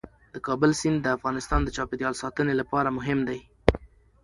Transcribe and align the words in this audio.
د 0.33 0.35
کابل 0.47 0.71
سیند 0.79 0.97
د 1.01 1.07
افغانستان 1.17 1.59
د 1.63 1.69
چاپیریال 1.75 2.13
ساتنې 2.21 2.53
لپاره 2.61 2.95
مهم 2.97 3.19
دی. 3.29 3.39